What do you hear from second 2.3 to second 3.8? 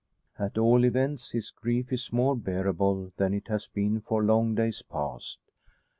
bearable than it has